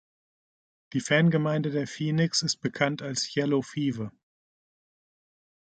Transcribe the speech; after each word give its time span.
Die 0.93 0.99
Fangemeinde 0.99 1.69
der 1.69 1.85
Phoenix 1.85 2.41
ist 2.41 2.55
bekannt 2.57 3.03
als 3.03 3.35
„Yellow 3.35 3.61
Fever“. 3.61 4.11